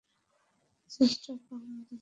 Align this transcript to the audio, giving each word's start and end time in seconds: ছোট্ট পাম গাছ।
ছোট্ট 0.91 1.25
পাম 1.45 1.63
গাছ। 1.69 1.89